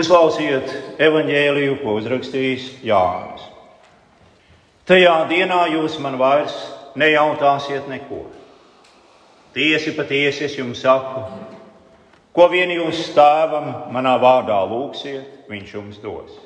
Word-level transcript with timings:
Uzklausiet 0.00 0.70
evaņģēliju, 1.02 1.74
ko 1.82 1.98
uzrakstījis 1.98 2.68
Jānis. 2.86 3.42
Tajā 4.88 5.16
dienā 5.28 5.66
jūs 5.74 5.98
man 6.00 6.16
vairs 6.20 6.54
nejautāsiet 6.96 7.88
neko. 7.90 8.22
Tiesi 9.52 9.92
patiesi 9.92 10.46
es 10.46 10.54
jums 10.56 10.80
saku, 10.80 11.24
ko 12.32 12.46
vien 12.48 12.72
jūs 12.72 13.10
tēvam 13.12 13.92
manā 13.92 14.14
vārdā 14.22 14.60
lūgsiet, 14.70 15.44
viņš 15.50 15.74
jums 15.76 15.98
dos. 16.00 16.38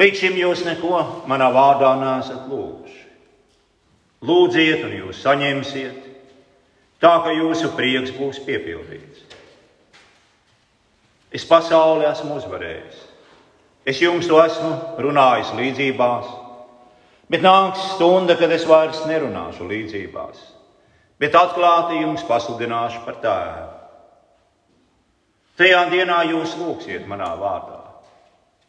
Līdz 0.00 0.22
šim 0.22 0.38
jūs 0.40 0.62
neko 0.64 1.02
manā 1.28 1.50
vārdā 1.52 1.90
nesat 2.00 2.46
lūguši. 2.48 3.02
Lūdziet, 4.24 4.86
un 4.86 4.94
jūs 5.02 5.20
saņemsiet, 5.24 6.06
tā 7.02 7.12
ka 7.24 7.34
jūsu 7.34 7.74
prieks 7.76 8.14
būs 8.16 8.40
piepildīts. 8.46 9.29
Es 11.30 11.46
pasauli 11.46 12.08
esmu 12.10 12.40
uzvarējis. 12.40 13.02
Es 13.86 14.00
jums 14.02 14.26
to 14.28 14.38
esmu 14.42 14.70
runājis 15.00 15.52
līdzībās, 15.56 16.26
bet 17.30 17.44
nāks 17.44 17.84
stunda, 17.94 18.36
kad 18.36 18.50
es 18.52 18.66
vairs 18.68 19.04
nerunāšu 19.08 19.68
līdzībās, 19.70 20.40
bet 21.22 21.38
atklāti 21.38 22.02
jums 22.02 22.26
pasludināšu 22.28 23.04
par 23.06 23.20
tēvu. 23.22 23.68
Tajā 25.60 25.80
dienā 25.92 26.18
jūs 26.32 26.56
lūgsiet 26.60 27.06
manā 27.08 27.30
vārdā. 27.40 27.78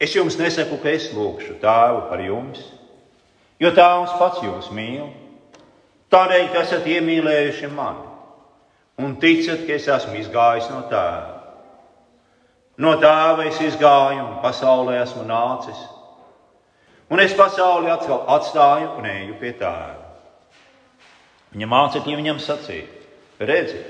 Es 0.02 0.16
jums 0.16 0.38
nesaku, 0.40 0.80
ka 0.82 0.94
es 0.94 1.10
lūgšu 1.16 1.58
tēvu 1.62 2.06
par 2.10 2.24
jums, 2.24 2.64
jo 3.62 3.74
tēvs 3.76 4.16
pats 4.22 4.42
jūs 4.46 4.72
mīl, 4.76 5.12
tādēļ, 6.14 6.48
ka 6.54 6.64
esat 6.66 6.88
iemīlējuši 6.88 7.74
mani 7.74 8.10
un 9.02 9.16
ticat, 9.22 9.66
ka 9.66 9.76
es 9.76 9.88
esmu 9.90 10.18
izgājis 10.22 10.72
no 10.72 10.84
tēva. 10.92 11.41
No 12.78 12.94
tēva 13.02 13.48
es 13.50 13.60
izgāju 13.62 14.22
un 14.24 14.38
pasaulē 14.44 15.02
esmu 15.02 15.26
nācis. 15.28 15.82
Un 17.12 17.20
es 17.20 17.34
pasauli 17.36 17.92
atkal 17.92 18.24
atstāju 18.38 18.94
un 19.00 19.08
eju 19.10 19.36
pie 19.42 19.52
tēva. 19.60 20.08
Viņa 21.52 21.68
mācekļi 21.68 22.16
viņam 22.16 22.40
sacīja: 22.40 22.88
Redzi, 23.44 23.82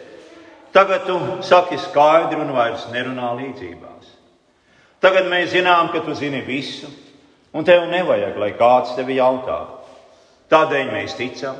tagad 0.73 1.05
tu 1.05 1.19
saki 1.45 1.77
skaidri 1.77 2.41
un 2.41 2.55
vairs 2.55 2.87
nerunā 2.89 3.35
līdzībās. 3.37 4.09
Tagad 5.01 5.29
mēs 5.29 5.53
zinām, 5.53 5.91
ka 5.93 6.01
tu 6.05 6.13
zini 6.17 6.41
visu, 6.45 6.89
un 7.53 7.65
tev 7.65 7.87
nevajag, 7.89 8.37
lai 8.37 8.51
kāds 8.57 8.95
tevi 8.97 9.17
jautā. 9.17 9.59
Tādēļ 10.51 10.91
mēs 10.93 11.15
ticam, 11.17 11.57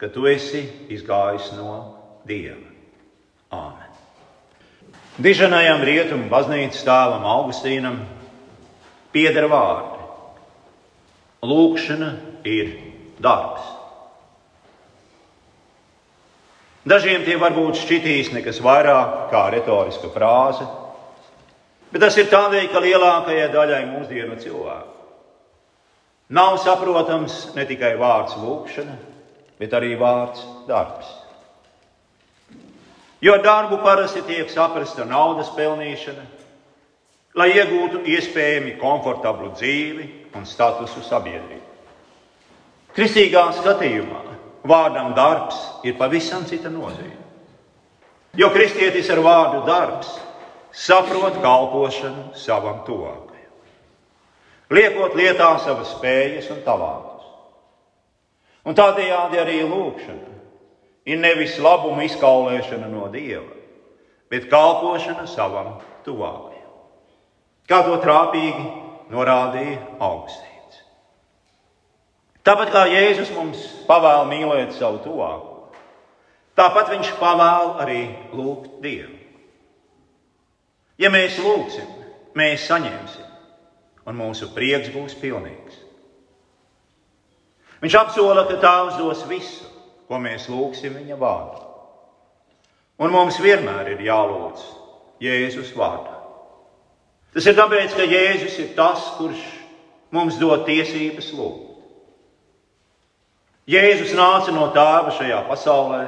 ka 0.00 0.10
tu 0.12 0.26
esi 0.28 0.64
izgājis 0.92 1.52
no 1.56 1.78
Dieva. 2.26 2.68
Āmen! 3.52 3.81
Diženajam 5.20 5.82
rietumu 5.84 6.30
baznīcas 6.32 6.86
tēvam 6.86 7.26
Augustīnam 7.28 7.98
pieder 9.12 9.44
vārdi. 9.52 9.98
Lūkšana 11.44 12.08
ir 12.48 12.70
darbs. 13.20 13.66
Dažiem 16.88 17.26
tie 17.26 17.36
varbūt 17.38 17.78
šķitīs 17.82 18.32
nekas 18.34 18.62
vairāk 18.64 19.28
kā 19.30 19.44
retoriska 19.54 20.08
frāze, 20.14 20.64
bet 21.92 22.02
tas 22.02 22.16
ir 22.18 22.32
tādēļ, 22.32 22.66
ka 22.72 22.82
lielākajai 22.82 23.52
daļai 23.52 23.84
mūsdienu 23.92 24.40
cilvēku 24.42 24.92
nav 26.32 26.56
saprotams 26.64 27.50
ne 27.56 27.64
tikai 27.68 27.92
vārds 28.00 28.38
lūkšana, 28.40 28.94
bet 29.60 29.74
arī 29.76 29.92
vārds 30.00 30.40
darbs. 30.68 31.10
Jo 33.22 33.36
darbu 33.38 33.78
parasti 33.84 34.24
tiek 34.26 34.48
saprasta 34.50 35.04
naudas 35.06 35.52
pelnīšana, 35.54 36.24
lai 37.38 37.52
iegūtu 37.54 38.00
iespējami 38.10 38.74
komfortablu 38.80 39.52
dzīvi 39.54 40.06
un 40.34 40.48
statusu 40.48 41.04
sabiedrībā. 41.06 41.68
Kristīgā 42.92 43.44
skatījumā 43.60 44.24
vārdam 44.68 45.14
darbs 45.14 45.60
ir 45.86 45.94
pavisam 46.00 46.42
cita 46.50 46.68
nozīme. 46.72 47.20
Jo 48.36 48.50
kristietis 48.50 49.08
ar 49.14 49.22
vārdu 49.22 49.62
darbs 49.70 50.10
saprot 50.74 51.38
kalpošanu 51.44 52.32
savam 52.34 52.82
tuvākajam, 52.88 53.54
liekot 54.72 55.14
lietā 55.14 55.54
savas 55.62 55.94
spējas 55.94 56.50
un 56.50 56.62
talantus. 56.66 57.30
Un 58.66 58.74
tādējādi 58.78 59.38
arī 59.38 59.62
lūkšana 59.62 60.41
ir 61.06 61.18
nevis 61.18 61.58
labuma 61.62 62.04
izkaulēšana 62.06 62.88
no 62.90 63.08
dieva, 63.12 63.50
bet 64.30 64.48
kalpošana 64.50 65.26
savam 65.30 65.74
tuvākajam. 66.06 66.70
Kā 67.68 67.82
to 67.86 67.98
trāpīgi 68.02 68.64
norādīja 69.12 69.78
augstīts. 70.02 70.82
Tāpat 72.42 72.72
kā 72.74 72.84
Jēzus 72.90 73.30
mums 73.36 73.64
pavēl 73.86 74.26
mīlēt 74.30 74.74
savu 74.74 75.02
tuvāko, 75.04 75.72
tāpat 76.58 76.90
viņš 76.94 77.12
pavēl 77.20 77.74
arī 77.84 78.00
lūgt 78.34 78.80
Dievu. 78.82 79.18
Ja 80.98 81.10
mēs 81.10 81.38
lūgsim, 81.42 81.86
mēs 82.38 82.66
saņemsim, 82.68 83.28
un 84.06 84.18
mūsu 84.18 84.50
prieks 84.54 84.90
būs 84.94 85.16
pilnīgs. 85.18 85.78
Viņš 87.82 87.96
apsola, 87.98 88.44
ka 88.46 88.58
Tēvs 88.62 88.98
dos 89.00 89.24
visu, 89.26 89.71
ko 90.12 90.20
mēs 90.20 90.50
lūgsim 90.52 90.92
viņa 91.00 91.16
vārdā. 91.16 91.62
Un 93.00 93.14
mums 93.14 93.38
vienmēr 93.40 93.94
ir 93.94 94.02
jālūdz 94.04 94.64
Jēzus 95.24 95.70
vārdā. 95.72 96.18
Tas 97.32 97.46
ir 97.48 97.56
tāpēc, 97.56 97.94
ka 97.96 98.04
Jēzus 98.04 98.58
ir 98.60 98.74
tas, 98.76 99.06
kurš 99.16 99.40
mums 100.12 100.36
dod 100.36 100.66
tiesības 100.68 101.30
lūgt. 101.32 101.70
Jēzus 103.72 104.12
nāca 104.18 104.52
no 104.52 104.68
tēva 104.74 105.14
šajā 105.16 105.40
pasaulē, 105.48 106.02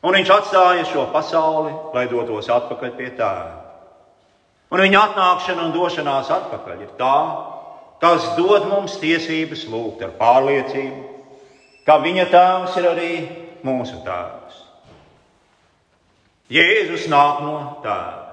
un 0.00 0.16
viņš 0.16 0.32
atstāja 0.38 0.88
šo 0.88 1.04
pasauli, 1.12 1.74
lai 1.92 2.06
dotos 2.08 2.48
atpakaļ 2.48 2.96
pie 2.96 3.10
tēva. 3.20 3.58
Un 4.72 4.86
viņa 4.86 5.04
atnākšana 5.10 5.66
un 5.66 5.76
došanās 5.76 6.32
atpakaļ 6.32 6.84
ir 6.86 6.96
tā, 6.96 7.16
kas 8.00 8.32
dod 8.40 8.70
mums 8.70 8.96
tiesības 9.02 9.68
lūgt 9.68 10.06
ar 10.06 10.16
pārliecību, 10.16 11.19
ka 11.86 11.98
viņa 12.02 12.26
tēvs 12.32 12.78
ir 12.80 12.88
arī 12.90 13.12
mūsu 13.66 14.00
tēvs. 14.06 14.58
Jēzus 16.50 17.06
nāk 17.10 17.44
no 17.44 17.56
tēva. 17.84 18.26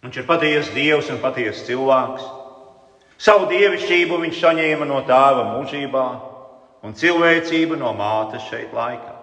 Viņš 0.00 0.18
ir 0.20 0.26
patiesa 0.28 0.74
dievs 0.74 1.08
un 1.12 1.20
patiesa 1.20 1.64
cilvēks. 1.68 2.26
Savu 3.20 3.48
dievišķību 3.50 4.18
viņš 4.22 4.40
saņēma 4.40 4.88
no 4.88 5.00
tēva 5.08 5.46
mūžībā 5.54 6.04
un 6.84 6.96
cilvēcību 6.96 7.76
no 7.80 7.92
mātes 7.96 8.46
šeit 8.48 8.72
laikā. 8.76 9.16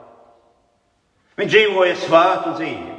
Viņš 1.38 1.54
dzīvoja 1.54 1.96
svētu 2.02 2.54
dzīvi, 2.58 2.96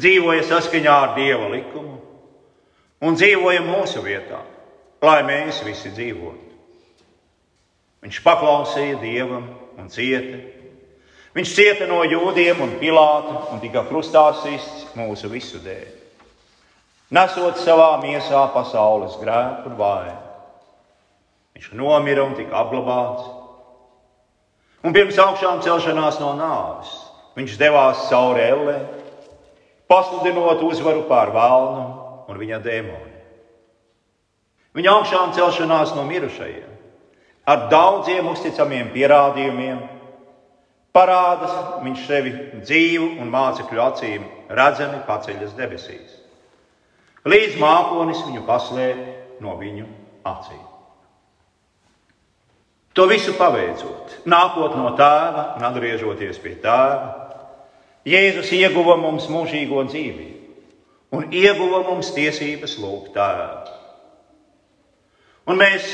dzīvoja 0.00 0.44
saskaņā 0.48 0.96
ar 1.06 1.14
dieva 1.18 1.50
likumu 1.52 1.98
un 3.04 3.16
dzīvoja 3.20 3.64
mūsu 3.64 4.00
vietā, 4.04 4.40
lai 5.04 5.20
mēs 5.28 5.60
visi 5.66 5.92
dzīvotu. 5.92 6.53
Viņš 8.04 8.20
paklausīja 8.20 8.98
dievam 9.00 9.46
un 9.80 9.86
cieta. 9.88 10.42
Viņš 11.34 11.52
cieta 11.56 11.86
no 11.88 12.02
jūdiem 12.04 12.58
un 12.60 12.74
pilāta 12.78 13.46
un 13.54 13.62
tika 13.62 13.82
krustā 13.88 14.26
sists 14.42 14.90
mūsu 14.94 15.30
visu 15.32 15.58
dēļ. 15.64 15.86
Nesot 17.16 17.62
savā 17.62 17.94
miesā 18.02 18.42
pasaules 18.52 19.16
grēku 19.22 19.70
un 19.70 19.78
vainu. 19.78 20.20
Viņš 21.56 21.70
nomira 21.80 22.26
un 22.26 22.36
tika 22.36 22.60
apglabāts. 22.60 23.24
Un 24.84 24.92
pirms 24.92 25.16
augšām 25.24 25.64
celšanās 25.64 26.20
no 26.20 26.34
nāves 26.36 26.92
viņš 27.38 27.56
devās 27.58 28.04
cauri 28.10 28.44
ellē, 28.44 28.76
pasludinot 29.90 30.60
uzvaru 30.62 31.06
pār 31.08 31.32
vēlnu 31.34 31.86
un 32.28 32.38
viņa 32.38 32.60
dēmoni. 32.62 33.16
Viņa 34.76 34.94
augšām 34.98 35.34
celšanās 35.34 35.96
no 35.96 36.04
mirušajiem 36.06 36.73
ar 37.44 37.66
daudziem 37.72 38.28
uzticamiem 38.32 38.90
pierādījumiem, 38.94 39.80
parāda 40.94 41.80
viņš 41.84 42.04
sevi 42.08 42.34
dzīvu 42.62 43.08
un 43.22 43.32
mācekļu 43.32 43.82
acīm 43.84 44.28
redzami 44.48 45.02
paceļas 45.08 45.56
debesīs. 45.58 46.20
Līdz 47.24 47.58
mākonis 47.60 48.22
viņu 48.26 48.44
paslēp 48.46 49.42
no 49.42 49.56
viņu 49.60 49.88
acīm. 50.28 50.62
To 52.94 53.08
visu 53.10 53.34
paveicot, 53.34 54.20
nākot 54.30 54.76
no 54.78 54.92
tēva 54.94 55.54
un 55.58 55.66
atgriežoties 55.66 56.38
pie 56.42 56.54
tēva, 56.62 57.20
Jēzus 58.04 58.50
ieguva 58.52 58.98
mums 59.00 59.30
mūžīgo 59.32 59.80
dzīvību 59.88 61.16
un 61.16 61.30
ieguva 61.32 61.80
mums 61.86 62.10
tiesības 62.12 62.76
lūgt 62.82 63.14
tēvu. 63.16 63.73
Un 65.44 65.60
mēs 65.60 65.84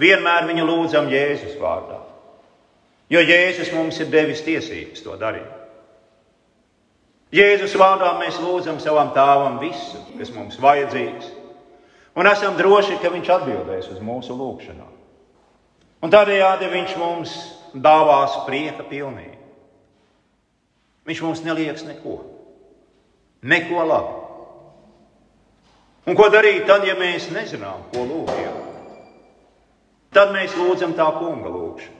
vienmēr 0.00 0.48
viņu 0.48 0.64
lūdzam 0.66 1.06
Jēzus 1.12 1.54
vārdā, 1.60 2.00
jo 3.12 3.22
Jēzus 3.22 3.70
mums 3.76 4.00
ir 4.02 4.10
devis 4.10 4.42
tiesības 4.46 5.04
to 5.04 5.14
darīt. 5.20 5.54
Jēzus 7.34 7.76
vārdā 7.78 8.14
mēs 8.18 8.40
lūdzam 8.40 8.80
savam 8.82 9.12
tēvam 9.14 9.58
visu, 9.62 10.00
kas 10.18 10.32
mums 10.34 10.58
vajadzīgs, 10.62 11.28
un 12.18 12.30
esam 12.30 12.56
droši, 12.58 12.98
ka 13.02 13.12
viņš 13.12 13.32
atbildēs 13.36 13.90
uz 13.92 14.00
mūsu 14.02 14.34
lūgšanām. 14.34 14.94
Un 16.02 16.14
tādējādi 16.14 16.70
viņš 16.72 16.94
mums 16.98 17.34
dāvās 17.74 18.40
prieka 18.46 18.86
pilnīgi. 18.88 19.36
Viņš 21.08 21.20
mums 21.24 21.42
nelieks 21.44 21.84
neko, 21.86 22.18
neko 23.42 23.84
labu. 23.86 24.16
Un 26.08 26.16
ko 26.16 26.30
darīt 26.32 26.64
tad, 26.68 26.86
ja 26.88 26.96
mēs 26.96 27.28
nezinām, 27.34 27.84
ko 27.92 28.06
lūgt? 28.08 28.67
Tad 30.14 30.32
mēs 30.32 30.54
lūdzam 30.56 30.94
tā 30.96 31.06
kunga 31.18 31.50
lūgšanu. 31.52 31.96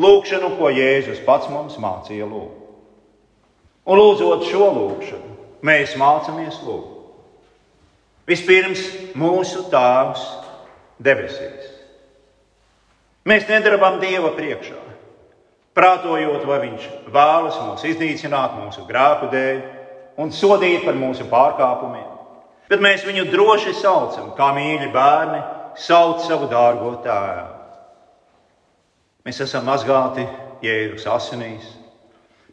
Lūkšanu, 0.00 0.52
ko 0.56 0.70
Jēzus 0.70 1.20
pats 1.26 1.50
mums 1.50 1.76
mācīja 1.82 2.28
lūgt. 2.28 2.56
Un 3.90 3.98
lūdzot 3.98 4.46
šo 4.46 4.68
lūgšanu, 4.76 5.34
mēs 5.66 5.96
mācāmies 5.98 6.60
lūgt. 6.62 6.96
Vispirms 8.30 8.84
mūsu 9.18 9.64
Tēvs 9.72 10.22
debesīs. 11.02 11.66
Mēs 13.26 13.48
nedarām 13.50 13.98
Dieva 14.00 14.30
priekšā, 14.36 14.78
prātojot, 15.76 16.46
vai 16.46 16.60
Viņš 16.68 16.86
vēlas 17.12 17.58
mūs 17.66 17.84
iznīcināt 17.90 18.54
mūsu 18.62 18.86
grēku 18.88 19.28
dēļ 19.34 19.60
un 20.22 20.30
sodīt 20.32 20.86
par 20.86 20.96
mūsu 20.96 21.26
pārkāpumiem. 21.28 22.06
Bet 22.70 22.80
mēs 22.80 23.02
viņu 23.02 23.26
droši 23.32 23.74
saucam, 23.74 24.30
kā 24.38 24.52
mīļi 24.54 24.92
bērni 24.94 25.40
sauc 25.78 26.24
savu 26.26 26.48
dārgo 26.50 26.94
tēvu. 27.04 27.58
Mēs 29.26 29.42
esam 29.44 29.66
mazgāti 29.68 30.24
Jēzus 30.64 31.06
asinīs, 31.12 31.66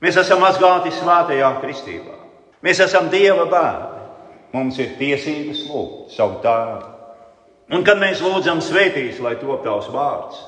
mēs 0.03 0.19
esam 0.19 0.41
mazgāti 0.43 0.91
svētajā 0.95 1.53
kristībā, 1.61 2.17
mēs 2.63 2.83
esam 2.83 3.09
Dieva 3.13 3.47
bērni. 3.51 4.03
Mums 4.55 4.77
ir 4.79 4.93
tiesības 4.99 5.65
lūgt 5.67 6.13
savu 6.15 6.39
tēvu. 6.43 6.93
Un 7.75 7.83
kad 7.83 7.99
mēs 7.99 8.21
lūdzam 8.23 8.61
svētīs, 8.63 9.19
lai 9.19 9.35
top 9.41 9.65
tavs 9.65 9.89
vārds, 9.91 10.39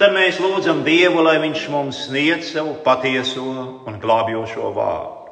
tad 0.00 0.12
mēs 0.12 0.40
lūdzam 0.42 0.82
Dievu, 0.84 1.22
lai 1.24 1.38
Viņš 1.40 1.68
mums 1.72 2.02
sniedz 2.08 2.50
savu 2.52 2.74
patieso 2.84 3.44
un 3.88 4.00
glābjošo 4.02 4.72
vārdu. 4.76 5.24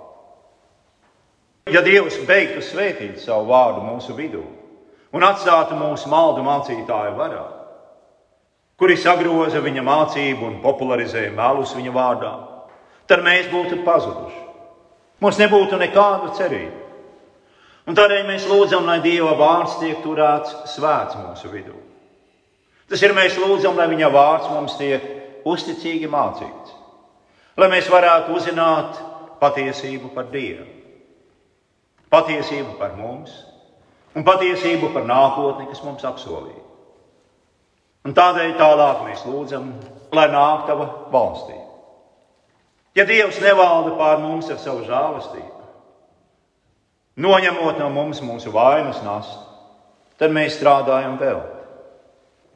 Ja 1.71 1.85
Dievs 1.85 2.17
beigtu 2.27 2.65
svētīt 2.65 3.21
savu 3.23 3.53
vārdu 3.53 3.85
mūsu 3.85 4.17
vidū, 4.17 4.43
un 5.13 5.27
atstātu 5.27 5.77
mūsu 5.77 6.11
maldu 6.13 6.45
mācītāju 6.47 7.17
varā, 7.19 7.45
kuri 8.81 8.97
sagroza 8.99 9.61
viņa 9.63 9.85
mācību 9.87 10.49
un 10.49 10.61
popularizē 10.65 11.29
melus 11.37 11.75
viņa 11.77 11.93
vārdā, 11.95 12.33
tad 13.07 13.25
mēs 13.25 13.51
būtu 13.53 13.83
pazuduši. 13.87 14.41
Mums 15.23 15.39
nebūtu 15.39 15.79
nekādu 15.79 16.33
cerību. 16.35 16.79
Un 17.87 17.99
tādēļ 17.99 18.27
mēs 18.27 18.47
lūdzam, 18.51 18.87
lai 18.87 19.01
Dieva 19.03 19.35
vārds 19.39 19.77
tiek 19.81 20.01
turēts 20.03 20.55
svēts 20.71 21.19
mūsu 21.19 21.51
vidū. 21.51 21.75
Tas 22.91 23.03
ir 23.03 23.15
mēs 23.15 23.39
lūdzam, 23.39 23.77
lai 23.79 23.89
viņa 23.91 24.11
vārds 24.13 24.51
mums 24.53 24.77
tiek 24.79 25.05
uzticīgi 25.49 26.11
mācīts, 26.11 26.75
lai 27.59 27.69
mēs 27.73 27.89
varētu 27.91 28.35
uzzināt 28.37 28.99
patiesību 29.43 30.13
par 30.15 30.29
Dievu, 30.31 30.67
patiesību 32.13 32.77
par 32.79 32.95
mums 32.99 33.35
un 34.15 34.27
patiesību 34.27 34.93
par 34.95 35.07
nākotni, 35.09 35.69
kas 35.71 35.83
mums 35.87 36.05
apsolīta. 36.05 36.69
Un 38.03 38.15
tādēļ 38.19 38.57
tālāk 38.59 39.05
mēs 39.07 39.23
lūdzam, 39.29 39.69
lai 40.13 40.27
nāk 40.33 40.67
tava 40.67 40.89
valstība. 41.13 41.69
Ja 42.99 43.07
Dievs 43.09 43.39
nevalda 43.41 43.95
pār 43.97 44.19
mums 44.21 44.51
ar 44.53 44.59
savu 44.61 44.83
žēlastību, 44.85 45.63
noņemot 47.25 47.79
no 47.81 47.89
mums 47.95 48.21
mūsu 48.25 48.53
vainas 48.53 49.01
nastu, 49.07 49.39
tad 50.21 50.35
mēs 50.35 50.59
strādājam 50.59 51.17
vēl. 51.21 51.41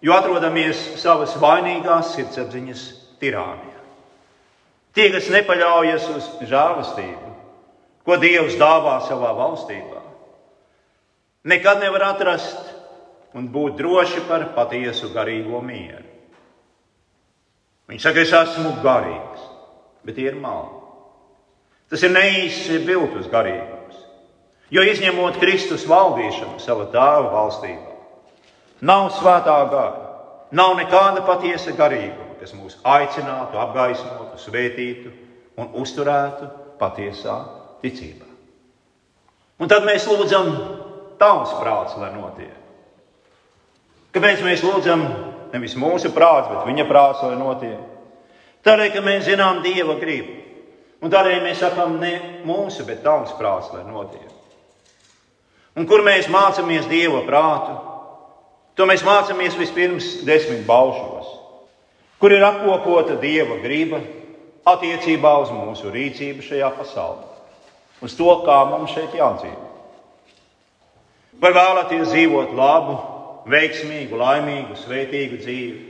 Jo 0.05 0.19
atrodamies 0.19 0.83
savas 1.01 1.39
vainīgās 1.41 2.13
sirdsapziņas 2.17 2.83
tirānijā. 3.23 3.81
Tie, 4.97 5.09
kas 5.13 5.31
nepaļaujas 5.33 6.11
uz 6.13 6.29
žēlastību, 6.51 7.33
ko 8.07 8.17
Dievs 8.21 8.59
dāvā 8.61 8.99
savā 9.07 9.33
valstībā, 9.37 10.06
nekad 11.47 11.81
nevar 11.81 12.11
atrast 12.11 12.75
un 13.37 13.47
būt 13.53 13.79
droši 13.79 14.25
par 14.27 14.49
patiesu 14.57 15.13
garīgo 15.15 15.61
mieru. 15.63 16.05
Viņš 17.87 18.03
saka, 18.03 18.25
es 18.25 18.33
esmu 18.35 18.73
garīgs, 18.83 19.45
bet 20.07 20.17
tie 20.19 20.27
ir 20.33 20.39
mali. 20.43 20.73
Tas 21.87 22.03
ir 22.03 22.11
neīsts 22.11 22.83
viltus 22.83 23.29
garīgums. 23.31 24.01
Jo 24.75 24.83
izņemot 24.83 25.39
Kristus 25.39 25.85
valdīšanu 25.87 26.59
savā 26.59 26.89
tēva 26.91 27.31
valstībā, 27.31 27.93
nav 28.83 29.13
svētā 29.15 29.59
gara, 29.71 30.07
nav 30.51 30.75
nekāda 30.81 31.23
patiesa 31.29 31.77
garīguma, 31.79 32.35
kas 32.41 32.57
mūs 32.59 32.81
aicinātu, 32.83 33.61
apgaismotu, 33.63 34.41
svētītu 34.43 35.13
un 35.63 35.71
uzturētu 35.79 36.51
patiesā 36.81 37.37
ticībā. 37.85 38.27
Un 39.63 39.71
tad 39.71 39.87
mēs 39.87 40.05
lūdzam 40.11 40.51
tavs 41.21 41.53
prāts, 41.61 41.97
lai 42.01 42.13
notiek. 42.15 42.55
Kāpēc 44.17 44.41
mēs 44.45 44.65
lūdzam 44.65 45.03
nevis 45.53 45.77
mūsu 45.77 46.13
prāts, 46.17 46.49
bet 46.49 46.65
viņa 46.69 46.87
prāts, 46.89 47.25
lai 47.27 47.37
notiek? 47.37 47.81
Tādēļ, 48.67 48.93
ka 48.95 49.03
mēs 49.05 49.27
zinām 49.29 49.61
Dieva 49.65 49.99
gribu. 50.01 50.43
Un 51.05 51.13
tādēļ 51.13 51.43
mēs 51.45 51.61
sakām, 51.61 51.99
ne 52.01 52.15
mūsu, 52.49 52.87
bet 52.89 53.03
tavs 53.05 53.35
prāts, 53.37 53.69
lai 53.75 53.85
notiek. 53.85 54.33
Un 55.77 55.85
kur 55.85 56.01
mēs 56.07 56.31
mācāmies 56.33 56.89
Dieva 56.89 57.21
prātu? 57.27 57.77
To 58.77 58.89
mēs 58.89 59.05
mācāmies 59.05 59.57
vispirms 59.57 60.09
desmit 60.29 60.65
baušos, 60.69 61.29
kur 62.21 62.33
ir 62.33 62.45
apkopota 62.45 63.17
Dieva 63.21 63.61
griba 63.63 64.01
attiecībā 64.69 65.33
uz 65.45 65.53
mūsu 65.53 65.93
rīcību 65.93 66.45
šajā 66.45 66.73
pasaulē, 66.77 67.29
uz 68.05 68.17
to, 68.19 68.33
kā 68.49 68.59
mums 68.73 68.93
šeit 68.97 69.17
jādzīvo. 69.17 69.66
Vai 71.41 71.53
vēlaties 71.53 72.09
dzīvot 72.15 72.55
labu, 72.57 72.97
veiksmīgu, 73.53 74.17
laimīgu, 74.17 74.79
svētīgu 74.81 75.41
dzīvi? 75.43 75.83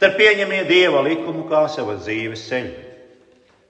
Tad 0.00 0.16
pieņemiet 0.18 0.66
Dieva 0.68 1.02
likumu 1.04 1.44
kā 1.50 1.66
savas 1.72 2.02
dzīves 2.06 2.46
ceļu. 2.48 2.72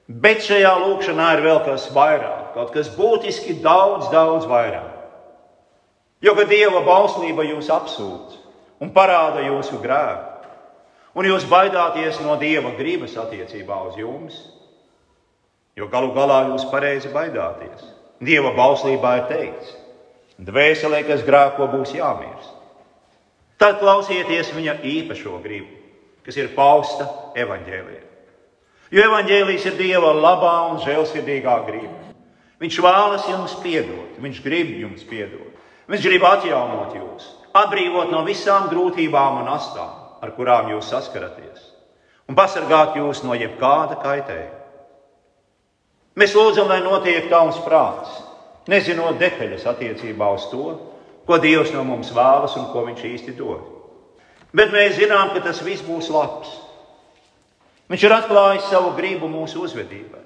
Bet 0.09 0.45
šajā 0.45 0.71
lūkšanā 0.83 1.29
ir 1.35 1.43
vēl 1.47 1.61
kas 1.65 1.89
vairāk, 1.95 2.53
kaut 2.55 2.73
kas 2.75 2.91
būtiski 2.93 3.56
daudz, 3.65 4.11
daudz 4.12 4.47
vairāk. 4.49 4.91
Jo, 6.25 6.35
kad 6.37 6.49
Dieva 6.49 6.83
bauslība 6.85 7.44
jūs 7.49 7.70
apsūdz 7.73 8.39
un 8.84 8.93
parāda 8.94 9.43
jūsu 9.44 9.81
grēku, 9.82 10.51
un 11.17 11.29
jūs 11.29 11.46
baidāties 11.51 12.20
no 12.25 12.37
Dieva 12.41 12.75
gribas 12.79 13.17
attiecībā 13.20 13.81
uz 13.89 13.99
jums, 14.01 14.39
jo 15.77 15.89
galu 15.93 16.13
galā 16.17 16.44
jūs 16.51 16.69
pareizi 16.70 17.11
baidāties. 17.13 17.89
Dieva 18.25 18.55
bauslībā 18.56 19.17
ir 19.19 19.27
teikts, 19.29 19.73
Dvēselē, 20.43 21.05
kas 21.06 21.22
grēko, 21.26 21.69
būs 21.70 21.94
jāmirst. 21.94 22.50
Tad 23.60 23.79
klausieties 23.79 24.50
viņa 24.55 24.81
īpašo 24.82 25.38
gribu, 25.44 25.70
kas 26.26 26.36
ir 26.41 26.50
pausta 26.56 27.06
evaņģēlijā. 27.38 28.03
Jo 28.94 29.05
evaņģēlijs 29.08 29.69
ir 29.70 29.76
Dieva 29.79 30.10
labā 30.14 30.56
un 30.72 30.81
žēlsirdīgā 30.82 31.55
griba. 31.69 32.00
Viņš 32.62 32.81
vēlas 32.82 33.29
jums 33.31 33.55
piedot, 33.62 34.19
viņš 34.22 34.43
grib 34.44 34.74
jums 34.82 35.06
piedot. 35.06 35.55
Viņš 35.91 36.05
grib 36.06 36.24
atjaunot 36.24 36.94
jūs, 36.96 37.26
atbrīvot 37.53 38.12
no 38.12 38.22
visām 38.24 38.70
grūtībām 38.70 39.43
un 39.43 39.50
astām, 39.53 39.91
ar 40.24 40.32
kurām 40.36 40.70
jūs 40.72 40.88
saskaraties, 40.88 41.60
un 42.24 42.38
pasargāt 42.38 42.96
jūs 42.96 43.20
no 43.26 43.36
jebkāda 43.36 43.98
kaitējuma. 44.00 44.62
Mēs 46.17 46.32
lūdzam, 46.38 46.70
lai 46.70 46.81
notiek 46.81 47.26
tavs 47.29 47.58
prāts, 47.67 48.22
nezinot 48.71 49.19
detaļas 49.21 49.67
attiecībā 49.71 50.29
uz 50.35 50.49
to, 50.53 50.75
ko 51.27 51.39
Dievs 51.41 51.73
no 51.75 51.85
mums 51.89 52.13
vēlas 52.15 52.56
un 52.61 52.69
ko 52.73 52.85
Viņš 52.89 53.06
īsti 53.11 53.37
dod. 53.39 53.71
Bet 54.55 54.71
mēs 54.73 54.99
zinām, 55.01 55.33
ka 55.35 55.43
tas 55.43 55.63
viss 55.67 55.83
būs 55.83 56.11
labs. 56.15 56.53
Viņš 57.91 58.05
ir 58.06 58.15
atklājis 58.17 58.69
savu 58.71 58.93
gribu 58.97 59.29
mūsu 59.29 59.65
uzvedībai. 59.67 60.23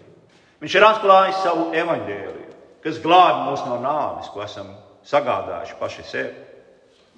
Viņš 0.62 0.75
ir 0.75 0.85
atklājis 0.87 1.40
savu 1.42 1.71
evaņģēliju, 1.75 2.52
kas 2.85 3.00
glābi 3.02 3.47
mūs 3.49 3.64
no 3.66 3.78
nāves, 3.83 4.28
ko 4.35 4.42
esam 4.45 4.71
sagādājuši 5.07 5.78
paši 5.80 6.04
sev. 6.07 6.30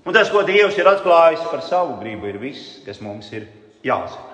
Un 0.06 0.16
tas, 0.16 0.30
ko 0.32 0.42
Dievs 0.48 0.78
ir 0.80 0.88
atklājis 0.88 1.44
par 1.50 1.64
savu 1.64 1.98
gribu, 2.00 2.30
ir 2.30 2.38
viss, 2.40 2.78
kas 2.86 3.02
mums 3.04 3.28
ir 3.36 3.48
jāzina. 3.84 4.28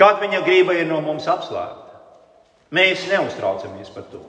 Kad 0.00 0.22
viņa 0.22 0.40
griba 0.46 0.76
ir 0.78 0.86
no 0.88 1.02
mums 1.04 1.26
apslēpta, 1.28 1.98
mēs 2.72 3.04
neuztraucamies 3.10 3.90
par 3.92 4.06
to. 4.12 4.22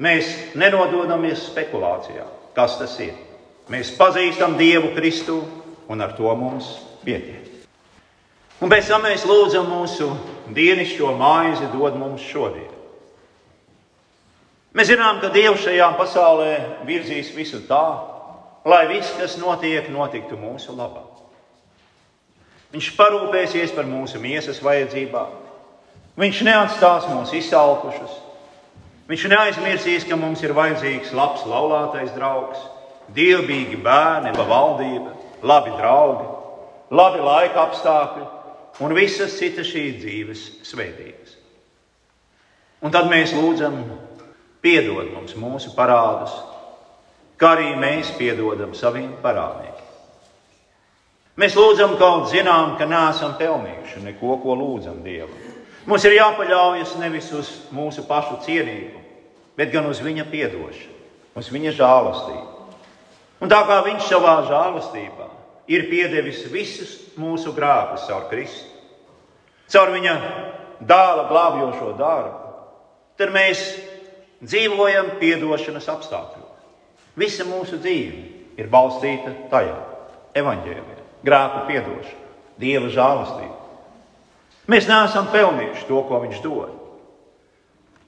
Mēs 0.00 0.30
nenododamies 0.56 1.42
spekulācijā, 1.50 2.24
kas 2.56 2.78
tas 2.80 2.94
ir. 3.04 3.12
Mēs 3.70 3.92
pazīstam 3.98 4.56
Dievu 4.58 4.94
Kristu, 4.96 5.42
un 5.90 6.00
ar 6.00 6.14
to 6.16 6.30
mums 6.38 6.72
pietiek. 7.04 7.50
Un 8.60 8.72
pēc 8.72 8.88
tam 8.88 9.04
mēs 9.04 9.26
lūdzam 9.28 9.68
mūsu 9.68 10.08
dienascho 10.56 11.12
maizi 11.16 11.68
dod 11.72 11.96
mums 12.00 12.24
šodien. 12.24 12.68
Mēs 14.76 14.90
zinām, 14.92 15.18
ka 15.18 15.32
Dievs 15.34 15.64
šajā 15.64 15.88
pasaulē 15.98 16.50
virzīs 16.86 17.32
visu 17.34 17.58
tā, 17.66 17.84
lai 18.64 18.84
viss, 18.92 19.16
kas 19.18 19.34
notiek, 19.40 19.88
notiktu 19.90 20.38
mūsu 20.38 20.76
labā. 20.76 21.02
Viņš 22.70 22.92
parūpēsies 22.94 23.72
par 23.74 23.88
mūsu 23.90 24.20
miesas 24.22 24.60
vajadzībām. 24.62 25.32
Viņš 26.20 26.42
neatstās 26.46 27.08
mūs 27.10 27.32
izsalkušus. 27.34 28.12
Viņš 29.10 29.24
neaizmirsīs, 29.26 30.04
ka 30.06 30.14
mums 30.14 30.42
ir 30.46 30.54
vajadzīgs 30.54 31.10
labs 31.18 31.42
laulātais 31.50 32.12
draugs, 32.14 32.60
dievbijīgi 33.16 33.80
bērni, 33.82 34.30
laba 34.36 34.46
valdība, 34.46 35.16
labi 35.42 35.72
draugi, 35.74 36.28
labi 36.94 37.24
laika 37.24 37.64
apstākļi 37.64 38.28
un 38.86 38.94
visas 38.94 39.34
citas 39.40 39.66
šīs 39.66 39.98
dzīves 39.98 40.44
svētības. 40.68 41.34
Un 42.86 42.94
tad 42.94 43.10
mēs 43.10 43.34
lūdzam, 43.34 43.82
piedod 44.62 45.10
mums 45.10 45.34
mūsu 45.34 45.74
parādus, 45.74 46.32
kā 47.40 47.56
arī 47.56 47.74
mēs 47.82 48.14
piedodam 48.14 48.76
saviem 48.78 49.10
parādniekiem. 49.24 49.88
Mēs 51.40 51.56
lūdzam, 51.56 51.96
kaut 51.98 52.28
zinām, 52.30 52.76
ka 52.78 52.86
neesam 52.86 53.34
pelnījuši 53.40 54.04
neko, 54.04 54.38
ko 54.42 54.54
lūdzam 54.60 55.02
Dievam. 55.02 55.34
Mums 55.88 56.04
ir 56.04 56.18
jāpaļaujas 56.18 56.98
nevis 57.00 57.30
uz 57.32 57.48
mūsu 57.72 58.04
pašu 58.08 58.36
cienību, 58.44 58.99
bet 59.60 59.74
gan 59.74 59.90
uz 59.90 60.00
Viņa 60.00 60.24
piedošanu, 60.32 60.96
uz 61.36 61.50
Viņa 61.52 61.74
žēlastību. 61.76 62.46
Un 63.44 63.52
tā 63.52 63.60
kā 63.68 63.82
Viņš 63.84 64.08
savā 64.08 64.38
žēlastībā 64.48 65.28
ir 65.70 65.86
piedevis 65.92 66.46
visus 66.48 66.96
mūsu 67.20 67.52
grāmatus 67.52 68.08
caur 68.08 68.24
Kristu, 68.32 68.72
caur 69.68 69.92
Viņa 69.92 70.16
dēla 70.80 71.28
glābjošo 71.28 71.92
darbu, 72.00 72.54
tad 73.20 73.36
mēs 73.36 73.66
dzīvojam 74.40 75.18
piedošanas 75.20 75.90
apstākļos. 75.92 76.64
Visa 77.20 77.44
mūsu 77.44 77.76
dzīve 77.82 78.56
ir 78.56 78.72
balstīta 78.72 79.34
tajā, 79.52 79.76
evaņģēlijā 80.40 81.00
grēku 81.26 81.64
piedošanu, 81.68 82.28
dieva 82.60 82.88
žēlastību. 82.96 83.56
Mēs 84.72 84.86
neesam 84.88 85.28
pelnījuši 85.34 85.88
to, 85.88 86.00
ko 86.08 86.24
viņš 86.24 86.40
dod. 86.44 86.79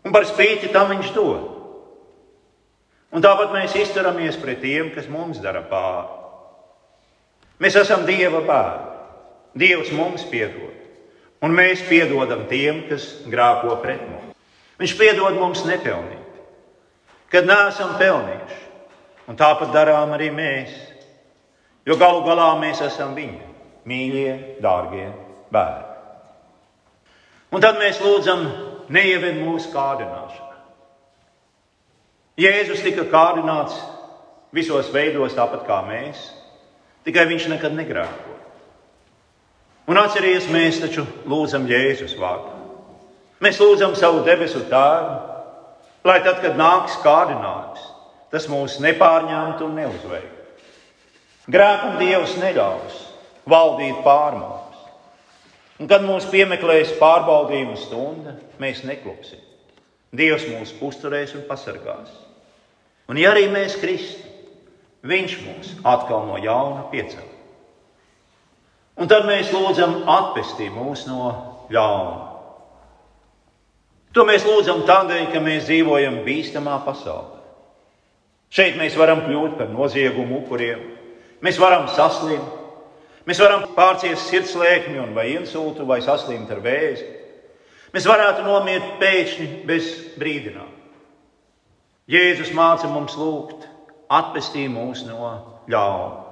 Un 0.03 0.15
par 0.15 0.27
spīti 0.27 0.71
tam 0.75 0.91
viņš 0.91 1.13
dod. 1.15 1.49
Un 3.13 3.23
tāpat 3.23 3.53
mēs 3.53 3.77
izturamies 3.77 4.39
pret 4.41 4.63
tiem, 4.65 4.91
kas 4.95 5.09
mums 5.13 5.41
dara 5.43 5.63
pāri. 5.69 6.09
Mēs 7.63 7.77
esam 7.79 8.07
Dieva 8.09 8.41
bērni. 8.47 8.89
Dievs 9.59 9.93
mums 9.95 10.25
piedod. 10.31 10.73
Un 11.45 11.53
mēs 11.55 11.83
piedodam 11.85 12.47
tiem, 12.49 12.87
kas 12.89 13.05
grāko 13.29 13.77
pret 13.83 14.01
mums. 14.01 14.33
Viņš 14.81 14.95
piedod 14.99 15.37
mums 15.39 15.63
nepelnīt, 15.69 16.41
kad 17.31 17.47
neesam 17.47 17.93
pelnījuši. 18.01 18.61
Un 19.31 19.39
tāpat 19.39 19.71
darām 19.75 20.15
arī 20.17 20.33
mēs. 20.35 20.73
Jo 21.87 21.99
galu 22.01 22.25
galā 22.27 22.49
mēs 22.59 22.81
esam 22.87 23.15
viņa 23.15 23.51
mīļie, 23.87 24.33
dārgie 24.63 25.09
bērni. 25.55 25.89
Un 27.53 27.63
tad 27.63 27.79
mēs 27.79 28.01
lūdzam, 28.01 28.47
neieved 28.93 29.41
mūsu 29.41 29.73
kārdināšanā. 29.73 30.51
Jēzus 32.41 32.81
tika 32.85 33.05
kārdināts 33.13 33.77
visos 34.57 34.89
veidos, 34.93 35.35
tāpat 35.37 35.67
kā 35.69 35.83
mēs, 35.87 36.31
tikai 37.07 37.27
viņš 37.29 37.49
nekad 37.53 37.77
negrēkoja. 37.77 38.39
Un 39.91 39.99
atcerieties, 39.99 40.49
mēs 40.53 40.79
taču 40.81 41.05
lūdzam 41.29 41.67
Jēzus 41.69 42.15
vārdu. 42.21 42.53
Mēs 43.43 43.59
lūdzam 43.59 43.97
savu 43.99 44.23
debesu 44.25 44.63
tēvu, 44.71 45.17
lai 46.07 46.21
tad, 46.23 46.39
kad 46.45 46.55
nāks 46.59 47.01
kārdinājums, 47.03 47.83
tas 48.31 48.47
mūs 48.49 48.79
nepārņemtu 48.85 49.67
un 49.67 49.75
neuzveiktu. 49.81 50.39
Grēkam 51.51 51.99
Dievs 51.99 52.37
neļaus 52.39 53.01
valdīt 53.51 53.99
pār 54.05 54.39
mums. 54.39 54.62
Un, 55.83 55.89
kad 55.91 56.05
mūs 56.07 56.29
piemeklēs 56.31 56.95
pārbaudījuma 57.01 57.75
stunda, 57.81 58.37
mēs 58.63 58.85
neklupsim. 58.87 59.41
Dievs 60.15 60.45
mūs 60.47 60.77
uzturēs 60.85 61.33
un 61.35 61.43
pasargās. 61.49 62.13
Un, 63.11 63.19
ja 63.19 63.33
arī 63.35 63.49
mēs 63.51 63.81
kristam, 63.81 64.29
Viņš 65.03 65.33
mūs 65.43 65.71
atkal 65.83 66.29
no 66.29 66.37
jauna 66.39 66.85
piecēl. 66.93 67.25
Un 69.03 69.09
tad 69.11 69.25
mēs 69.27 69.49
lūdzam 69.51 70.05
atpestī 70.07 70.69
mūs 70.71 71.09
no 71.09 71.33
ļauna. 71.75 72.21
To 74.15 74.23
mēs 74.29 74.47
lūdzam 74.47 74.85
tādēļ, 74.87 75.25
ka 75.33 75.43
mēs 75.43 75.67
dzīvojam 75.67 76.21
bīstamā 76.23 76.77
pasaulē. 76.87 77.41
Šeit 78.55 78.79
mēs 78.79 78.95
varam 78.95 79.25
kļūt 79.27 79.59
par 79.59 79.75
noziegumu 79.75 80.39
upuriem, 80.45 80.87
Mēs 81.43 81.59
varam 81.59 81.89
saslimt, 81.91 82.51
mēs 83.27 83.41
varam 83.43 83.67
pārciest 83.77 84.31
sirdslēkmi 84.31 85.09
vai 85.15 85.33
insultu 85.37 85.87
vai 85.89 86.01
saslimt 86.03 86.51
ar 86.51 86.63
vēzi. 86.65 87.09
Mēs 87.93 88.09
varētu 88.09 88.47
nomirt 88.47 88.97
pēkšņi 89.01 89.49
bez 89.69 89.91
brīdinājuma. 90.17 90.81
Jēzus 92.13 92.51
māca 92.57 92.89
mums 92.91 93.15
lūgt, 93.17 93.67
atpestī 94.11 94.67
mūs 94.69 95.05
no 95.07 95.29
ļauna. 95.71 96.23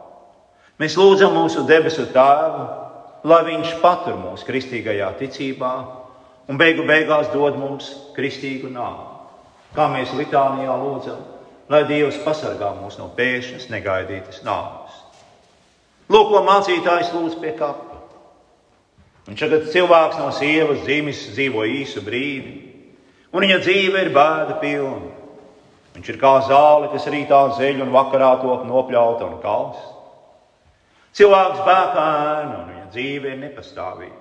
Mēs 0.80 0.96
lūdzam 0.96 1.34
mūsu 1.36 1.66
debesu 1.68 2.06
Tēvu, 2.14 2.64
lai 3.28 3.40
Viņš 3.46 3.74
patur 3.82 4.16
mūs 4.16 4.46
kristīgajā 4.48 5.10
ticībā 5.20 5.72
un 6.48 6.58
beigu 6.58 6.86
beigās 6.88 7.28
dod 7.34 7.58
mums 7.60 7.90
kristīgu 8.16 8.72
nāvi. 8.72 9.06
Kā 9.76 9.86
mēs 9.92 10.14
litānijā 10.18 10.74
lūdzam, 10.80 11.20
lai 11.70 11.84
Dievs 11.86 12.18
pasargā 12.24 12.72
mūs 12.80 12.98
no 12.98 13.10
pēkšņas, 13.16 13.68
negaidītas 13.70 14.42
nāves. 14.46 14.99
Lūk, 16.10 16.32
ko 16.32 16.42
mācītājs 16.42 17.12
lūdz 17.14 17.36
pie 17.38 17.52
kapa. 17.58 18.00
Viņš 19.28 19.42
tagad 19.44 19.68
cilvēks 19.70 20.18
no 20.18 20.32
sievas 20.34 20.80
dzimis 20.82 21.20
dzīvo 21.36 21.62
īsu 21.70 22.02
brīdi, 22.02 22.56
un 23.30 23.44
viņa 23.44 23.60
dzīve 23.62 24.02
ir 24.06 24.10
bēda 24.16 24.56
pilna. 24.62 25.12
Viņš 25.94 26.10
ir 26.10 26.18
kā 26.18 26.32
zāle, 26.48 26.88
kas 26.90 27.06
rītā 27.10 27.40
zeļ 27.58 27.84
un 27.84 27.94
vakarā 27.94 28.32
top 28.42 28.66
nopļauta 28.66 29.26
un 29.28 29.38
kals. 29.42 29.78
Cilvēks 31.14 31.62
bēgā 31.66 32.06
ēna, 32.24 32.58
un 32.58 32.68
viņa 32.74 32.90
dzīve 32.94 33.32
ir 33.32 33.40
nepastāvīga. 33.44 34.20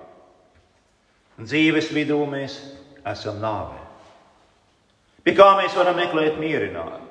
Dzīves 1.40 1.90
vidū 1.96 2.18
mēs 2.28 2.58
esam 3.10 3.38
nāvē. 3.42 3.78
Pie 5.24 5.34
kā 5.36 5.54
mēs 5.58 5.74
varam 5.78 5.98
meklēt 5.98 6.38
mierinājumu? 6.40 7.06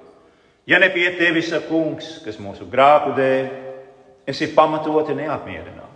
Ja 0.69 0.79
ne 0.79 0.91
pie 0.93 1.07
tevis, 1.17 1.50
kungs, 1.67 2.19
kas 2.24 2.38
mūsu 2.41 2.67
grāku 2.69 3.15
dēļ 3.17 3.68
esi 4.29 4.51
pamatoti 4.53 5.17
neapmierināts. 5.17 5.89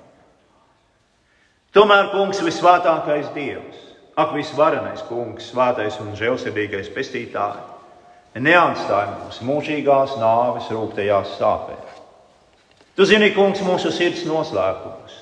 Tomēr, 1.73 2.11
kungs, 2.13 2.37
visvētākais 2.45 3.31
Dievs, 3.33 3.77
ak, 4.13 4.35
visvarenais 4.37 5.01
kungs, 5.07 5.47
svētais 5.49 5.95
un 6.03 6.11
žēlsirdīgais 6.17 6.91
pestītājs, 6.93 7.71
neatstāj 8.37 9.07
mūs 9.15 9.39
mūžīgās 9.45 10.13
nāves 10.21 10.69
rūptajās 10.69 11.33
sāpēs. 11.39 11.99
Tu 12.93 13.09
zini, 13.09 13.31
kungs, 13.33 13.63
mūsu 13.65 13.89
sirds 13.89 14.21
noslēpumus. 14.29 15.17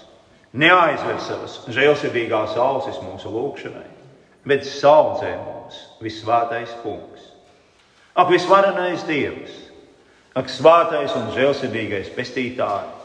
Neaizver 0.59 1.21
savas 1.23 1.61
žēlsirdīgās 1.71 2.57
ausis 2.59 2.99
mūsu 2.99 3.31
lūgšanai, 3.31 3.87
bet 4.43 4.67
saudzē 4.67 5.37
mūs 5.39 5.77
visvētais 6.03 6.75
kungs. 6.83 7.29
Ak, 8.11 8.27
visvarenais 8.27 9.07
Dievs, 9.07 9.55
ak, 10.35 10.51
svētais 10.51 11.15
un 11.15 11.31
žēlsirdīgais 11.31 12.11
pestītājs, 12.11 13.00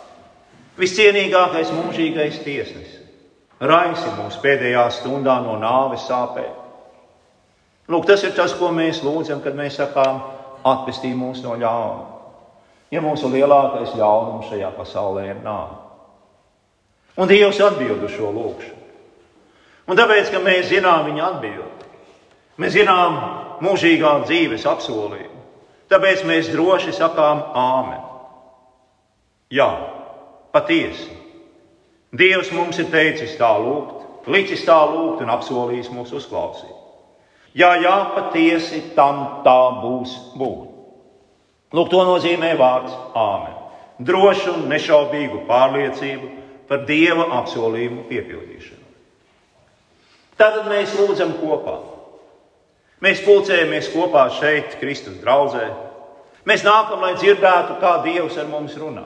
Viscienīgākais 0.77 1.71
mūžīgais 1.73 2.43
tiesnesis, 2.45 2.99
raisi 3.61 4.11
mūs 4.19 4.37
pēdējā 4.43 4.85
stundā 4.93 5.39
no 5.45 5.55
nāves 5.61 6.05
sāpēm. 6.05 6.53
Lūk, 7.89 8.05
tas 8.09 8.25
ir 8.27 8.35
tas, 8.37 8.53
ko 8.59 8.69
mēs 8.75 9.01
lūdzam, 9.07 9.41
kad 9.45 9.57
mēs 9.57 9.79
sakām, 9.79 10.21
atpestī 10.67 11.15
mūs 11.17 11.41
no 11.45 11.55
ļauna. 11.57 12.05
Ja 12.93 13.03
mūsu 13.03 13.31
lielākais 13.33 13.97
ļaunums 13.99 14.51
šajā 14.51 14.71
pasaulē 14.77 15.25
ir 15.31 15.41
nāve. 15.43 15.81
Un 17.17 17.31
Dievs 17.31 17.61
atbild 17.65 18.05
uz 18.05 18.13
šo 18.13 18.31
lūgšanu. 18.35 18.83
Un 19.87 19.99
tāpēc, 19.99 20.29
ka 20.35 20.43
mēs 20.43 20.69
zinām 20.69 21.07
viņa 21.07 21.27
atbildi, 21.31 21.91
mēs 22.61 22.75
zinām 22.75 23.19
mūžīgā 23.65 24.13
dzīves 24.27 24.67
apsolījumu, 24.69 25.45
tāpēc 25.89 26.25
mēs 26.27 26.51
droši 26.53 26.93
sakām 26.97 27.45
Āmen. 27.57 28.03
Jā, 29.55 29.69
Patiesi. 30.57 31.11
Dievs 32.17 32.49
mums 32.57 32.79
ir 32.81 32.89
teicis 32.89 33.35
tā 33.37 33.51
lūgt, 33.61 34.25
licis 34.33 34.63
tā 34.65 34.79
lūgt 34.89 35.21
un 35.21 35.33
apsolījis 35.35 35.91
mūs 35.93 36.15
uzklausīt. 36.17 36.73
Jā, 37.57 37.75
jā, 37.81 37.97
patiesi 38.15 38.81
tam 38.97 39.43
tā 39.45 39.59
būs 39.83 40.15
būt. 40.37 40.73
Lūk, 41.77 41.91
to 41.93 42.03
nozīmē 42.09 42.55
vārds 42.57 42.95
Āmen. 43.17 43.53
Drošu 44.07 44.55
un 44.55 44.67
nešaubīgu 44.73 45.43
pārliecību 45.49 46.31
par 46.69 46.85
Dieva 46.89 47.27
apsolījumu 47.43 48.07
piepildīšanu. 48.09 48.85
Tad 50.41 50.63
mēs 50.69 50.97
lūdzam 50.97 51.37
kopā. 51.41 51.77
Mēs 53.05 53.21
pulcējamies 53.25 53.91
kopā 53.93 54.27
šeit, 54.39 54.79
Kristus 54.81 55.21
draugzē. 55.21 55.69
Mēs 56.49 56.65
nākam, 56.65 57.05
lai 57.05 57.13
dzirdētu, 57.21 57.77
kā 57.83 57.99
Dievs 58.05 58.37
ar 58.41 58.49
mums 58.49 58.77
runā. 58.81 59.05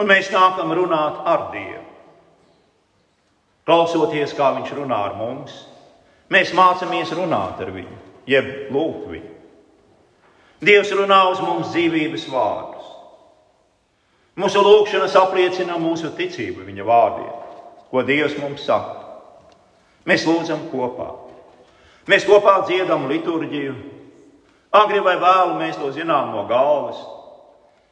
Un 0.00 0.08
mēs 0.08 0.30
nākam 0.32 0.72
runāt 0.72 1.20
ar 1.28 1.50
Dievu. 1.52 1.84
Klausoties, 3.68 4.32
kā 4.34 4.54
Viņš 4.56 4.72
runā 4.78 5.00
ar 5.10 5.18
mums, 5.18 5.52
mēs 6.32 6.54
mācāmies 6.56 7.12
runāt 7.14 7.60
ar 7.60 7.72
Viņu, 7.74 7.98
jeb 8.30 8.72
lūgt 8.72 9.10
Viņu. 9.12 9.34
Dievs 10.64 10.92
runā 10.96 11.20
uz 11.32 11.42
mums 11.44 11.70
dzīvības 11.74 12.26
vārdus. 12.32 12.88
Mūsu 14.40 14.64
lūgšanas 14.64 15.16
apliecina 15.20 15.76
mūsu 15.80 16.10
ticību 16.16 16.64
Viņa 16.64 16.88
vārdiem, 16.88 17.54
ko 17.92 18.04
Dievs 18.08 18.38
mums 18.40 18.64
saka. 18.64 18.96
Mēs 20.08 20.24
lūdzam 20.24 20.64
kopā. 20.72 21.10
Mēs 22.08 22.24
kopā 22.24 22.62
dziedam 22.64 23.04
liturģiju. 23.10 23.74
Agri 24.80 25.02
vai 25.04 25.18
vēlu 25.20 25.58
mēs 25.60 25.76
to 25.76 25.92
zinām 25.92 26.32
no 26.32 26.46
galvas. 26.48 26.98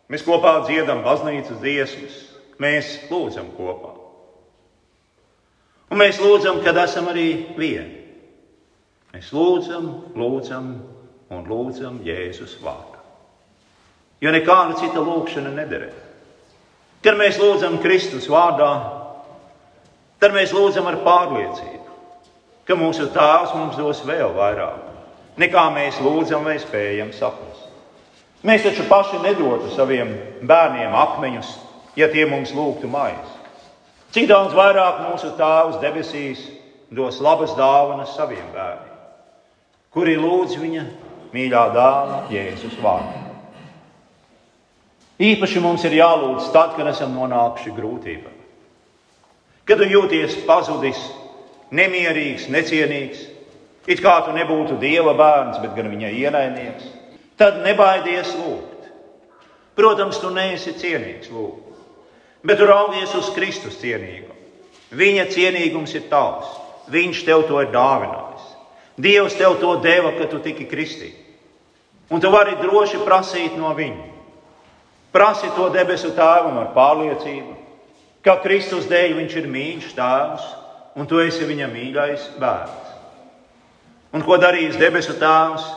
Mēs 0.08 0.24
kopā 0.24 0.54
dziedam 0.66 1.02
baznīcas 1.04 1.60
dziesmas. 1.62 2.18
Mēs 2.58 2.94
lūdzam 3.10 3.52
kopā. 3.56 3.94
Un 5.92 6.00
mēs 6.00 6.18
lūdzam, 6.20 6.62
kad 6.64 6.76
esam 6.82 7.08
arī 7.12 7.28
vieni. 7.56 8.02
Mēs 9.14 9.30
lūdzam, 9.32 9.88
lūdzam 10.18 10.70
un 11.32 11.48
lūdzam 11.48 12.00
Jēzus 12.04 12.58
vārdu. 12.60 12.98
Jo 14.20 14.32
nekāda 14.34 14.76
cita 14.80 15.00
lūkšana 15.04 15.52
nederē. 15.54 15.92
Kad 17.04 17.16
mēs 17.16 17.38
lūdzam 17.38 17.78
Kristus 17.80 18.26
vārdā, 18.28 18.72
tad 20.18 20.34
mēs 20.34 20.52
lūdzam 20.56 20.88
ar 20.90 20.98
pārliecību 21.06 21.78
ka 22.68 22.76
mūsu 22.76 23.08
Tēvs 23.14 23.54
mums 23.56 23.78
dos 23.80 24.02
vēl 24.04 24.34
vairāk 24.36 24.84
nekā 25.40 25.62
mēs 25.72 26.00
lūdzam 26.04 26.44
vai 26.44 26.58
spējam 26.60 27.14
saprast. 27.16 27.47
Mēs 28.46 28.62
taču 28.62 28.84
paši 28.86 29.18
nedotu 29.24 29.72
saviem 29.74 30.12
bērniem 30.46 30.94
akmeņus, 30.94 31.48
ja 31.98 32.06
tie 32.12 32.26
mums 32.30 32.52
lūgtu 32.54 32.90
maizi. 32.90 33.34
Cik 34.14 34.28
daudz 34.30 34.54
vairāk 34.54 35.02
mūsu 35.08 35.32
Tēvs 35.36 35.80
debesīs 35.82 36.44
dos 36.94 37.18
labas 37.20 37.56
dāvanas 37.58 38.14
saviem 38.16 38.46
bērniem, 38.54 38.94
kuri 39.92 40.14
lūdz 40.16 40.54
viņa 40.62 40.84
mīļā 41.34 41.64
dāvana 41.74 42.20
Jēzus 42.32 42.78
vārdā. 42.80 43.24
Īpaši 45.18 45.60
mums 45.60 45.82
ir 45.84 45.96
jālūdz 45.98 46.52
tad, 46.54 46.76
kad 46.78 46.86
esam 46.86 47.16
nonākuši 47.18 47.74
grūtībās. 47.74 48.36
Kad 49.66 49.82
jūties 49.82 50.38
pazudis, 50.46 51.00
nemierīgs, 51.74 52.46
necienīgs, 52.54 53.26
it 53.90 54.00
kā 54.00 54.14
tu 54.24 54.32
nebūtu 54.32 54.78
dieva 54.80 55.12
bērns, 55.18 55.58
bet 55.60 55.74
gan 55.76 55.90
viņa 55.90 56.12
ienaidnieks, 56.22 56.86
tad 57.38 57.62
nebaidies 57.64 58.32
lūgt. 58.36 58.88
Protams, 59.78 60.18
tu 60.18 60.32
neesi 60.34 60.74
cienīgs 60.74 61.30
lūgt, 61.30 61.78
bet 62.42 62.58
tu 62.58 62.66
raugies 62.66 63.14
uz 63.14 63.30
Kristus 63.36 63.78
cienīgumu. 63.78 64.34
Viņa 64.98 65.28
cienīgums 65.30 65.94
ir 65.94 66.08
tavs, 66.10 66.48
viņš 66.90 67.22
tev 67.28 67.44
to 67.46 67.60
ir 67.62 67.70
dāvinājis. 67.70 68.46
Dievs 68.98 69.36
tev 69.38 69.60
to 69.62 69.76
deva, 69.84 70.10
kad 70.18 70.32
tu 70.32 70.40
tiki 70.42 70.66
kristīts. 70.66 71.24
Un 72.10 72.22
tu 72.24 72.30
vari 72.32 72.56
droši 72.58 73.02
prasīt 73.04 73.56
no 73.60 73.70
viņa. 73.76 74.06
Prasi 75.12 75.50
to 75.56 75.68
debesu 75.72 76.10
tēvam 76.16 76.56
ar 76.60 76.70
pārliecību, 76.74 77.54
ka 78.24 78.38
Kristus 78.42 78.88
dēļ 78.88 79.14
viņš 79.20 79.36
ir 79.40 79.48
mīļš 79.52 79.92
tēvs 79.96 80.46
un 80.98 81.08
tu 81.08 81.20
esi 81.22 81.46
viņa 81.48 81.68
mīļais 81.70 82.26
bērns. 82.40 82.94
Un 84.16 84.24
ko 84.24 84.38
darīs 84.40 84.76
debesu 84.80 85.14
tēvs? 85.20 85.68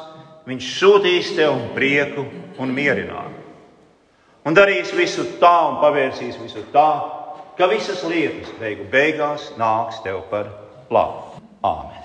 Viņš 0.50 0.68
sūtīs 0.80 1.36
tev 1.38 1.58
prieku 1.76 2.26
un 2.62 2.74
mierinājumu. 2.74 3.38
Un 4.50 4.58
darīs 4.58 4.90
visu 4.98 5.28
tā 5.42 5.54
un 5.70 5.78
pavērsīs 5.84 6.40
visu 6.42 6.64
tā, 6.74 6.90
ka 7.58 7.70
visas 7.70 8.02
lietas 8.10 8.50
beigu 8.58 8.88
beigās 8.90 9.52
nāks 9.62 10.02
tev 10.06 10.24
par 10.32 10.50
labu. 10.90 11.44
Āmen! 11.62 12.01